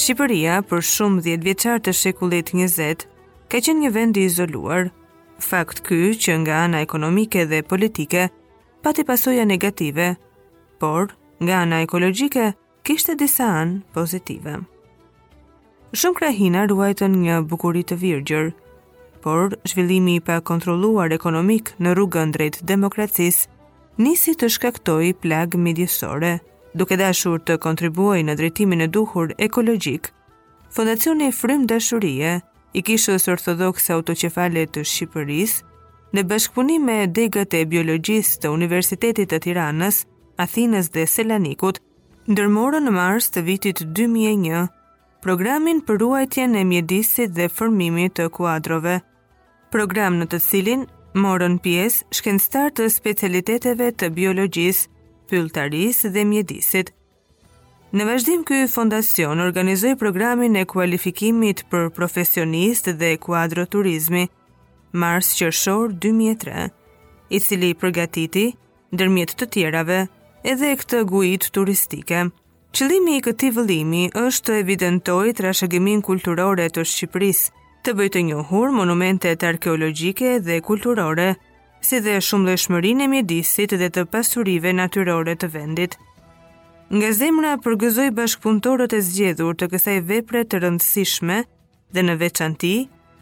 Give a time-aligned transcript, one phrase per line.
[0.00, 3.02] Shqipëria për shumë dhjetë vjeqartë të shekullit 20
[3.52, 4.86] ka qenë një vend i izoluar,
[5.46, 8.22] fakt ky që nga ana ekonomike dhe politike
[8.86, 10.06] pati pasoja negative,
[10.80, 11.12] por
[11.44, 12.46] nga ana ekologjike
[12.88, 14.56] kishte disa anë pozitive.
[15.92, 18.48] Shumë krahina ruajtën një bukurit të virgjër,
[19.26, 23.44] por zhvillimi pa kontroluar ekonomik në rrugën drejt demokracis
[24.00, 26.38] nisi të shkaktoj plagë midjesore–
[26.74, 30.10] duke dashur të kontribuojë në drejtimin e duhur ekologjik.
[30.70, 32.38] Fondacioni Frym Dashurie
[32.78, 35.64] i Kishës Ortodokse Autoqefale të Shqipërisë
[36.14, 40.04] në bashkëpunim me degët e biologjisë të Universitetit të Tiranës,
[40.42, 41.78] Athinës dhe Selanikut,
[42.30, 44.70] ndërmorën në mars të vitit 2001
[45.24, 49.00] programin për ruajtjen e mjedisit dhe formimit të kuadrove,
[49.74, 50.86] program në të cilin
[51.18, 54.88] morën pjesë shkencëtar të specialiteteve të biologjisë
[55.30, 56.90] pyltaris dhe mjedisit.
[57.94, 64.26] Në vazhdim këj fondacion organizoj programin e kualifikimit për profesionist dhe kuadro turizmi,
[64.92, 66.66] mars qërshor 2003,
[67.36, 68.46] i cili përgatiti,
[68.94, 70.00] dërmjet të tjerave,
[70.52, 72.24] edhe këtë guit turistike.
[72.74, 77.50] Qëlimi i këti vëllimi është të evidentoj të rashëgimin kulturore të Shqipërisë,
[77.84, 81.32] të bëjtë njohur monumentet arkeologjike dhe kulturore,
[81.84, 85.94] si dhe shumë shmërin e mjedisit dhe të pasurive natyrore të vendit.
[86.90, 91.38] Nga zemra përgëzoj bashkëpuntorët e zgjedhur të kësaj vepre të rëndësishme
[91.94, 92.72] dhe në veçanti,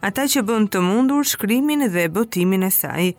[0.08, 3.12] ata që bënd të mundur shkrymin dhe botimin e saj,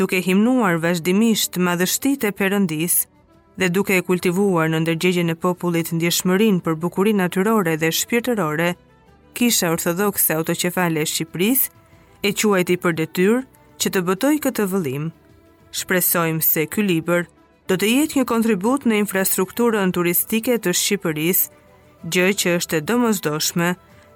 [0.00, 2.98] duke himnuar vazhdimisht madhështit e përëndis
[3.60, 8.70] dhe duke e kultivuar në ndërgjegjën e popullit ndjeshmërin për bukurin natyrore dhe shpirtërore,
[9.36, 11.66] kisha orthodoxe autoqefale e Shqipëris,
[12.24, 13.42] e quajti për detyrë
[13.80, 15.06] që të bëtoj këtë vëllim.
[15.78, 17.26] Shpresojmë se ky libër
[17.70, 21.46] do të jetë një kontribut në infrastrukturën turistike të Shqipërisë,
[22.12, 23.70] gjë që është e domosdoshme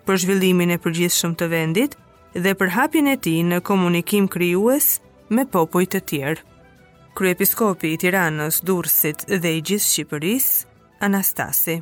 [0.08, 1.96] për zhvillimin e përgjithshëm të vendit
[2.36, 4.90] dhe për hapjen e tij në komunikim krijues
[5.32, 6.44] me popujt të tjerë.
[7.14, 10.56] Kryepiskopi i Tiranës, Durrësit dhe i gjithë Shqipërisë,
[11.06, 11.80] Anastasi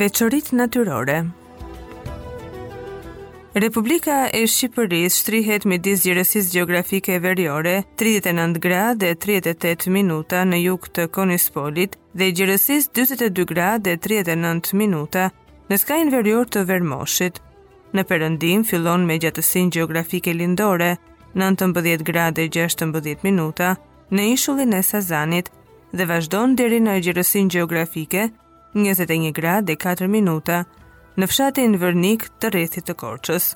[0.00, 1.22] Veçorit natyrore
[3.60, 10.90] Republika e Shqipërisë shtrihet midis gjerësisë gjeografike e veriore 39 gradë 38 minuta në jug
[10.98, 15.30] të Konispolit dhe gjerësisë 42 gradë 39 minuta
[15.70, 17.40] në skajin verior të Vermoshit.
[17.96, 20.92] Në Perëndim fillon me gjatësinë gjeografike lindore
[21.32, 23.72] 19 16 minuta
[24.12, 25.48] në ishullin e Sazanit
[25.96, 28.28] dhe vazhdon deri në gjerësinë gjeografike
[28.76, 30.64] 21 grad dhe 4 minuta,
[31.16, 33.46] në fshatin Vërnik të rrethit të Korçës.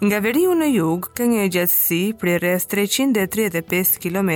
[0.00, 4.30] Nga veriu në jug ka një gjatësi prej rreth 335 km,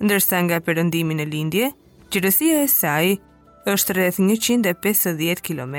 [0.00, 1.66] ndërsa nga perëndimi në lindje,
[2.08, 3.08] qërësia e saj
[3.74, 5.76] është rreth 150 km.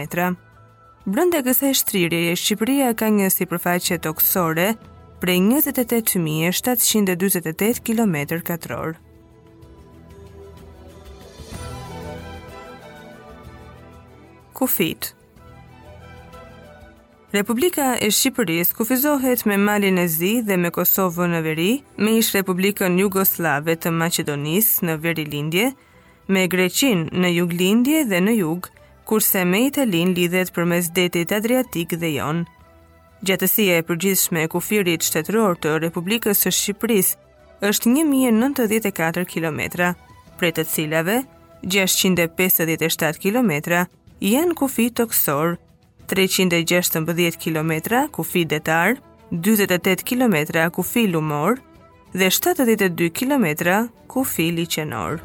[1.10, 4.68] Brenda kësaj shtrirje, Shqipëria ka një sipërfaqe toksore
[5.26, 8.90] prej 28.748 km katror.
[14.60, 15.14] kufit.
[17.34, 21.70] Republika e Shqipëris kufizohet me Malin e Zi dhe me Kosovë në veri,
[22.04, 25.68] me ish Republikën Jugoslave të Macedonis në veri Lindje,
[26.34, 28.72] me Greqin në Jug Lindje dhe në Jug,
[29.10, 32.44] kurse me Italin lidhet për mes detit Adriatik dhe Jon.
[33.26, 37.14] Gjatësia e përgjithshme e kufirit shtetëror të Republikës e Shqipëris
[37.70, 39.94] është 1.094 km,
[40.40, 41.18] pre të cilave
[41.78, 43.60] 657 km
[44.26, 45.54] jenë kufi të kësor,
[46.12, 47.74] 316 km
[48.18, 49.00] kufi detar,
[49.32, 51.62] 28 km kufi lumor
[52.18, 55.22] dhe 72 km kufi liqenor.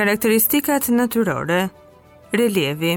[0.00, 1.58] Karakteristikat natyrore
[2.36, 2.92] Relievi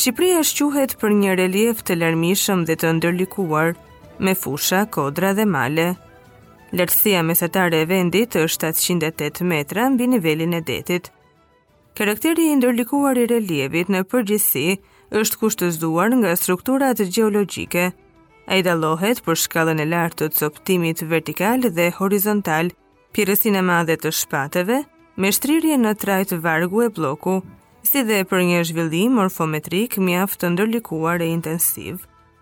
[0.00, 3.72] Shqipëria shquhet për një relief të larmishëm dhe të ndërlikuar,
[4.26, 5.86] me fusha, kodra dhe male.
[6.80, 11.10] Lartësia mesatare e vendit është 708 metra mbi nivelin e detit.
[12.02, 14.66] Karakteri i ndërlikuar i relievit në përgjithsi
[15.22, 17.88] është kushtëzuar nga strukturat geologjike.
[18.52, 22.70] A i dalohet për shkallën e lartë të coptimit vertikal dhe horizontal,
[23.10, 24.80] pjërësin e madhe të shpateve,
[25.20, 27.34] me shtrirje në trajt të vargu e bloku,
[27.84, 31.98] si dhe për një zhvillim morfometrik mjaftë të ndërlikuar e intensiv.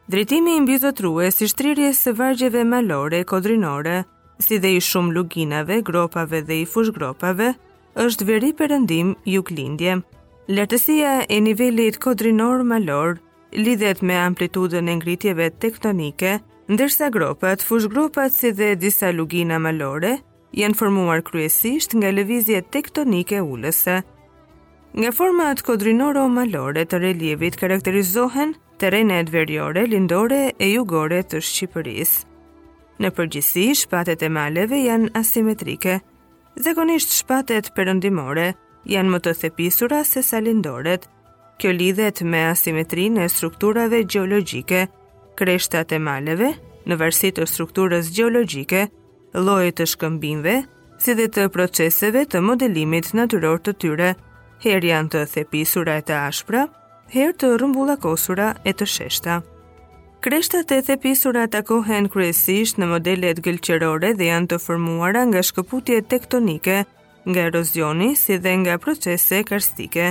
[0.08, 4.02] Dritimi i mbizotrue si shtrirje së vargjeve malore e kodrinore,
[4.38, 7.50] si dhe i shumë luginave, gropave dhe i fushgropave,
[7.98, 9.98] është veri përëndim ju klindje.
[10.48, 13.16] Lartësia e nivellit kodrinor malor
[13.58, 16.36] lidhet me amplitudën e ngritjeve tektonike,
[16.70, 20.20] ndërsa gropat, fushgropat si dhe disa lugina malore–
[20.56, 23.98] janë formuar kryesisht nga lëvizje tektonike ullëse.
[24.96, 32.24] Nga format kodrinore o malore të relievit karakterizohen terenet verjore, lindore e jugore të Shqipërisë.
[32.98, 35.98] Në përgjithësi, shpatet e maleve janë asimetrike.
[36.58, 38.48] Zakonisht shpatet perëndimore
[38.90, 41.04] janë më të thepisura se sa lindoret.
[41.62, 44.86] Kjo lidhet me asimetrinë në strukturave gjeologjike.
[45.38, 46.50] Kreshtat e maleve,
[46.90, 48.88] në versit të strukturës gjeologjike,
[49.36, 50.52] lojët të shkëmbinve,
[50.98, 54.10] si dhe të proceseve të modelimit natyror të tyre.
[54.62, 56.64] Her janë të thepisura e të ashpra,
[57.12, 59.40] her të rrumbullakosura e të sheshta.
[60.25, 66.78] Kreshtat e thepisura takohen kryesisht në modelet gëlqerore dhe janë të formuara nga shkëputje tektonike,
[67.28, 70.08] nga erozioni si dhe nga procese karstike.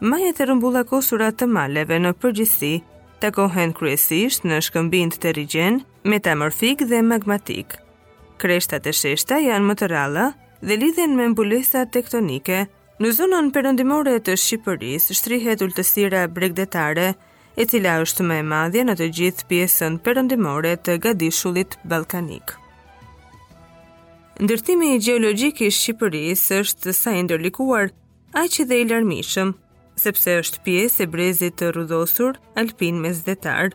[0.00, 2.72] Majet e rrumbullakosura të maleve në përgjithësi
[3.20, 7.76] takohen kryesisht në shkëmbind të rigjen, metamorfik dhe magmatik.
[8.38, 10.24] Kreshtat e sheshta janë më të ralla
[10.68, 12.58] dhe lidhen me mbulesa tektonike.
[13.02, 17.08] Në zonën perëndimore të Shqipërisë shtrihet ultësira bregdetare,
[17.58, 22.54] e cila është më e madhe në të gjithë pjesën perëndimore të gadishullit ballkanik.
[24.42, 27.90] Ndërtimi i gjeologjik i Shqipërisë është sa i ndërlikuar
[28.42, 29.50] aq dhe i larmishëm,
[29.98, 33.74] sepse është pjesë e brezit të rrudhosur alpin mesdhetar.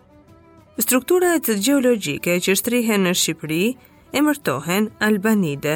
[0.83, 3.65] Strukturat gjeologjike që shtrihen në Shqipëri
[4.13, 5.71] Emërtohen Albanide.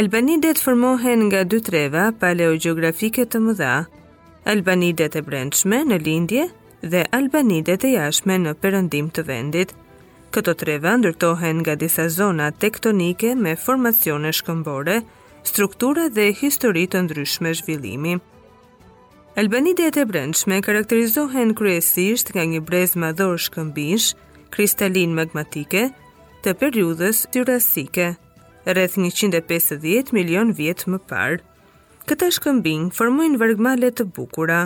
[0.00, 3.72] Albanidet formohen nga dy treva paleogjeografike të mëdha:
[4.52, 6.46] Albanidet e brendshme në lindje
[6.94, 9.74] dhe Albanidet e jashme në perëndim të vendit.
[10.32, 14.96] Këto treva ndërtohen nga disa zona tektonike me formacione shkëmbore,
[15.52, 18.16] struktura dhe histori të ndryshme zhvillimi.
[19.42, 24.14] Albanidet e brendshme karakterizohen kryesisht nga një brez madhor shkëmbish
[24.48, 25.90] kristalin magmatike
[26.44, 28.04] të periudhës jurasike,
[28.70, 31.40] rreth 150 milion vjet më parë.
[32.08, 34.60] Këta shkëmbinj formojnë vargmale të bukura,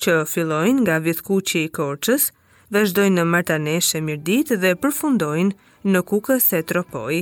[0.00, 2.28] që fillojnë nga vithkuqi i Korçës,
[2.74, 7.18] vazhdojnë në Martanesh e Mirdit dhe përfundojnë në Kukës e Tropoj.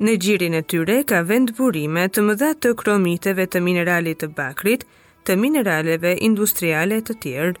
[0.00, 4.86] Në gjirin e tyre ka vend burime të mëdha të kromiteve të mineralit të bakrit,
[5.26, 7.58] të mineraleve industriale të tjerë.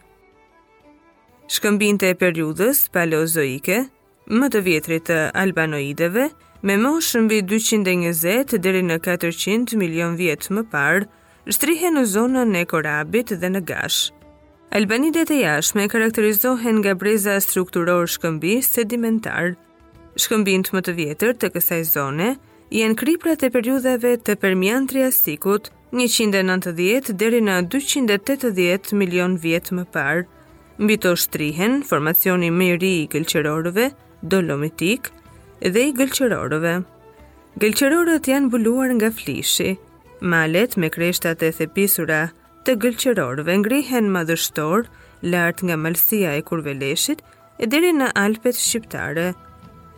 [1.52, 3.80] Shkëmbinte e periudhës paleozoike
[4.38, 6.28] më të vjetrit të albanoideve,
[6.62, 11.08] me moshë mbi 220 deri në 400 milion vjet më parë,
[11.50, 14.12] shtrihe në zonën e Korabit dhe në Gash.
[14.78, 19.56] Albanidet e jashme karakterizohen nga breza strukturor shkëmbi sedimentar.
[20.14, 22.36] të më të vjetër të kësaj zone
[22.70, 30.22] jenë kriprat e periudave të Permian Triasikut 190 deri në 280 milion vjet më parë.
[30.78, 33.06] Mbi to shtrihen formacioni më i ri i
[34.28, 35.08] dolomitik
[35.62, 36.74] dhe i gëlqërorëve.
[37.62, 39.72] Gëlqërorët janë buluar nga flishi,
[40.20, 42.20] malet me kreshtat e thepisura
[42.66, 44.86] të gëlqërorëve ngrihen madhështor
[45.32, 47.20] lart nga malësia e kurveleshit
[47.64, 49.30] e deri në Alpet Shqiptare.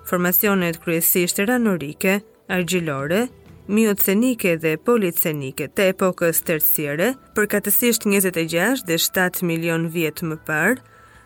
[0.09, 2.17] Formacionet kryesisht ranorike,
[2.51, 3.27] argjilore,
[3.69, 10.81] miocenike dhe policenike të epokës tërësire, përkatësisht 26 dhe 7 milion vjetë më parë,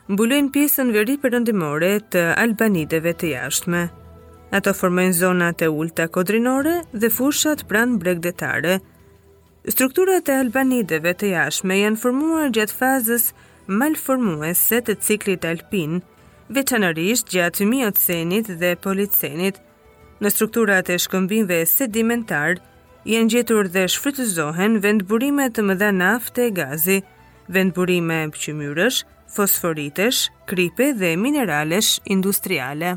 [0.07, 3.79] mbulojnë pjesën veri përëndimore të albanideve të jashtme.
[4.55, 8.77] Ato formojnë zonat e ulta kodrinore dhe fushat pranë bregdetare.
[9.67, 13.25] Strukturat e albanideve të jashtme janë formuar gjatë fazës
[13.67, 15.99] malformuese të ciklit alpin,
[16.55, 19.59] veçanërisht gjatë miocenit dhe policenit.
[20.23, 22.61] Në strukturat e shkëmbimve sedimentar,
[23.03, 27.01] janë gjetur dhe shfrytëzohen vendburime të mëdha nafte e gazi,
[27.51, 32.93] vendburime pëqymyrësh, fosforitesh, kripe dhe mineralesh industriale.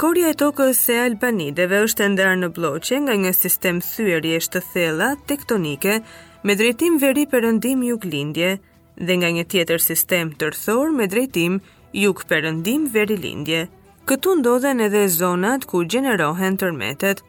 [0.00, 5.08] Korja e tokës së Albanideve është ndarë në bloqe nga një sistem thyerjesh të thella
[5.26, 5.98] tektonike
[6.44, 7.82] me drejtim veri perëndim
[8.14, 8.50] lindje
[8.96, 11.60] dhe nga një tjetër sistem tërthor me drejtim
[11.92, 13.68] juk perëndim veri lindje.
[14.06, 17.22] Këtu ndodhen edhe zonat ku gjenerohen tërmetet.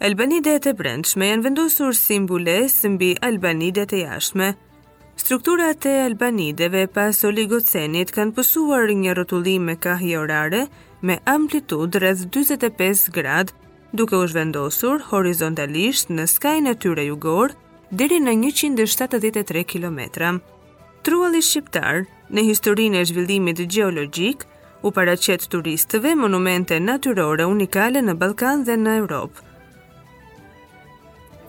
[0.00, 4.52] Albanidet e brendshme janë vendosur simbule së mbi albanidet e jashtme.
[5.18, 10.60] Strukturat e Albanideve pas oligocenit kanë pësuar një rotullim me kahje orare
[11.10, 13.50] me amplitud rrëz 25 grad,
[13.98, 17.54] duke u shvendosur horizontalisht në skaj e tyre jugor,
[18.02, 20.06] diri në 173 km.
[21.02, 24.44] Trualli shqiptar, në historinë e zhvillimit geologjik,
[24.86, 29.50] u paraqet turistëve monumente natyrore unikale në Ballkan dhe në Europë.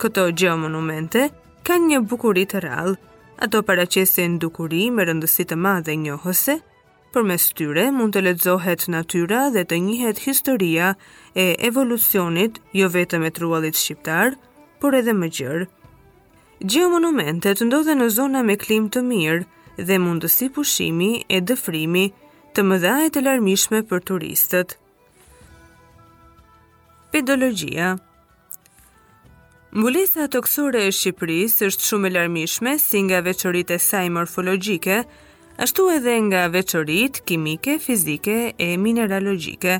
[0.02, 1.28] Këto geomonumente
[1.70, 3.08] kanë një bukurit rralë, rrallë,
[3.40, 6.58] ato paraqesin dukuri me rëndësi të madhe njohëse,
[7.14, 10.90] për mes tyre mund të ledzohet natyra dhe të njihet historia
[11.34, 14.36] e evolucionit, jo vetëm e trualit shqiptar,
[14.80, 15.64] por edhe më gjërë.
[16.60, 22.04] Geomonumentet monumentet ndodhe në zona me klim të mirë dhe mundësi pushimi e dëfrimi
[22.54, 24.76] të mëdha e të larmishme për turistët.
[27.10, 27.94] Pedologia
[29.72, 34.96] Mbulesa toksore e Shqipëris është shumë e larmishme, si nga veqërit e saj morfologike,
[35.62, 39.76] ashtu edhe nga veqërit kimike, fizike e mineralogike.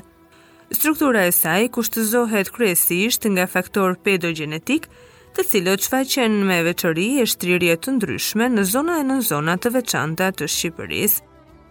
[0.71, 4.87] Struktura e saj kushtëzohet kryesisht nga faktor pedogenetik,
[5.35, 9.75] të cilët shfaqen me veqëri e shtrirje të ndryshme në zona e në zona të
[9.75, 11.19] veçanta të Shqipërisë.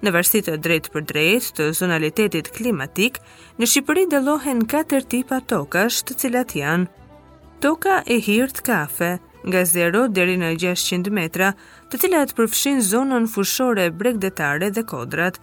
[0.04, 3.16] Në varsit të drejt për drejt të zonalitetit klimatik,
[3.56, 6.99] në Shqipëri delohen 4 tipa tokash të cilat janë
[7.60, 11.50] toka e hirt kafe, nga 0 deri në 600 metra,
[11.90, 15.36] të cilat përfshin zonën fushore bregdetare dhe kodrat.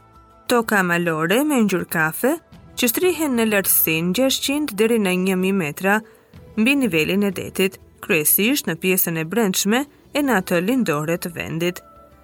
[0.50, 2.32] Toka malore me ngjyr kafe,
[2.78, 6.00] që shtrihen në lartësinë 600 deri në 1000 metra
[6.58, 9.84] mbi nivelin e detit, kryesisht në pjesën e brendshme
[10.18, 11.82] e në atë lindore të vendit.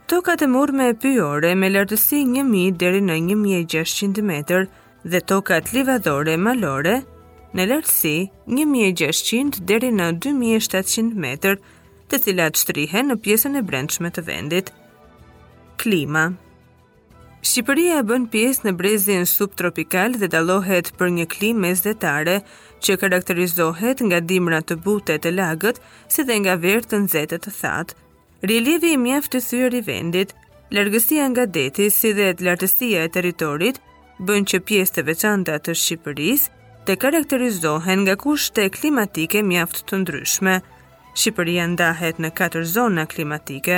[0.10, 4.66] Tokat e murme e pyore me lartësi 1000 deri në 1600 metër
[5.14, 7.02] dhe tokat livadore malore
[7.58, 8.14] në lartësi
[8.58, 11.60] 1600 deri në 2700 metër,
[12.10, 14.72] të cilat shtrihen në pjesën e brendshme të vendit.
[15.82, 16.26] Klima
[17.44, 22.38] Shqipëria e bën pjesë në brezin subtropikal dhe dalohet për një klimë mesdhetare
[22.88, 25.82] që karakterizohet nga dimra të bute të lagët,
[26.14, 28.00] si dhe nga verë të nxehtë të thatë.
[28.50, 30.34] Rilievi i mjaft të thyer i vendit,
[30.72, 33.82] largësia nga detis si dhe lartësia e territorit
[34.24, 40.58] bën që pjesë të veçanta të Shqipërisë të karakterizohen nga kushte klimatike mjaftë të ndryshme.
[41.16, 43.78] Shqipëria ndahet në katër zona klimatike: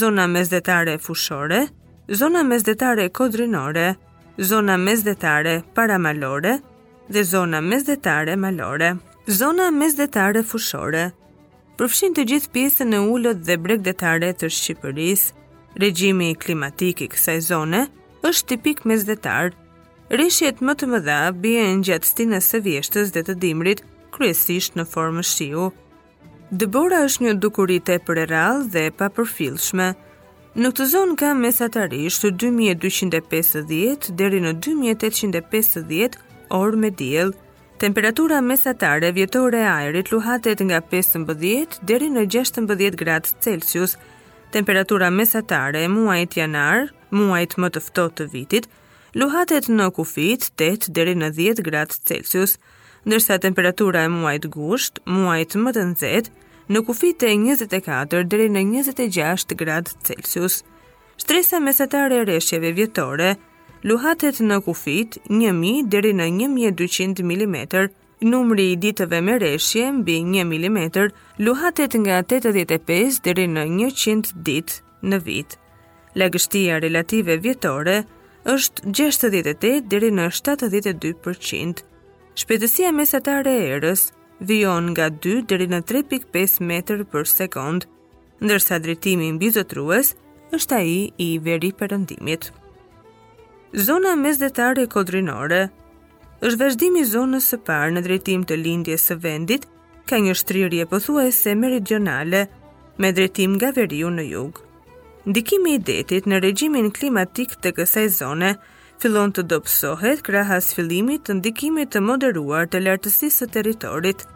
[0.00, 1.60] zona mesdhetare fushore,
[2.08, 3.86] zona mesdhetare kodrinore,
[4.50, 6.56] zona mesdhetare paramalore
[7.08, 8.90] dhe zona mesdhetare malore.
[9.40, 11.04] Zona mesdhetare fushore
[11.78, 15.22] përfshin të gjithë pjesën e ullët dhe bregdetare të Shqipëris.
[15.80, 17.80] Regjimi klimatik i kësaj zone
[18.30, 19.54] është tipik mesdhetarë,
[20.12, 23.78] Rishjet më të mëdha në gjatë stinës së vjeshtës dhe të dimrit,
[24.12, 25.62] kryesisht në formë shiu.
[26.62, 29.86] Dëbora është një dukuri tepër e rrallë dhe pa përfillshme.
[30.60, 36.18] Në këtë zonë ka mesatarisht 2250 deri në 2850
[36.60, 37.32] orë me diell.
[37.84, 43.96] Temperatura mesatare vjetore e ajrit luhatet nga 15 deri në 16 gradë Celsius.
[44.52, 48.68] Temperatura mesatare e muajit janar, muajit më të ftohtë të vitit,
[49.14, 52.56] luhatet në kufit 8 deri në 10 gradë Celsius,
[53.06, 56.32] ndërsa temperatura e muajit gusht, muajit më të nxehtë,
[56.74, 60.58] në kufit e 24 deri në 26 gradë Celsius.
[61.22, 63.34] Stresa mesatare e rreshjeve vjetore
[63.86, 66.30] luhatet në kufit 1000 deri në
[66.74, 67.86] 1200 mm.
[68.24, 71.06] Numri i ditëve me rreshje mbi 1 mm
[71.44, 74.80] luhatet nga 85 deri në 100 ditë
[75.10, 75.58] në vit.
[76.16, 78.04] Lagështia relative vjetore
[78.52, 81.78] është 68 deri në 72%.
[82.36, 84.02] Shpejtësia mesatare e erës
[84.44, 86.74] vion nga 2 deri në 3.5 m
[87.14, 87.86] për sekund,
[88.44, 92.50] ndërsa drejtimi mbi është ai i veri përëndimit.
[93.86, 95.62] Zona mesdetare e kodrinore
[96.44, 99.64] është vazhdimi i zonës së parë në drejtim të lindjes së vendit,
[100.06, 102.44] ka një shtrirje pothuajse meridionale
[102.98, 104.60] me drejtim nga veriu në jug
[105.28, 108.50] ndikimi i detit në regjimin klimatik të kësaj zone
[109.02, 114.26] fillon të dobësohet krahas fillimit të ndikimit të moderuar të lartësisë së territorit.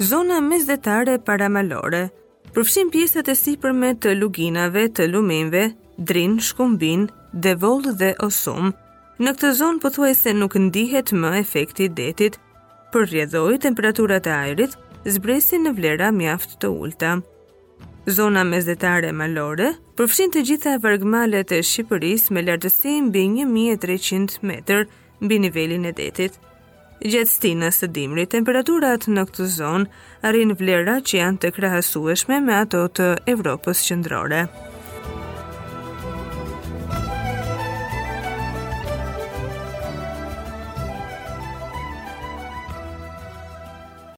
[0.00, 2.06] Zona mesdetare paramalore
[2.56, 5.66] përfshin pjesët e sipërme të luginave të lumenve,
[5.98, 8.72] drin, shkumbin, devoll dhe osum.
[9.20, 12.40] Në këtë zonë pothuajse nuk ndihet më efekti i detit,
[12.94, 17.18] për rjedhoj temperaturat e ajrit, zbresin në vlera mjaft të ulta.
[18.10, 19.66] Zona mezetare e malore
[19.98, 24.56] përfshin të gjitha vargmalet e Shqipëris me lartësi mbi 1300 m
[25.28, 26.38] mbi nivelin e detit.
[27.04, 32.58] Gjetë stinës së dimri, temperaturat në këtë zonë arrin vlera që janë të krahasueshme me
[32.64, 34.44] ato të Evropës qëndrore.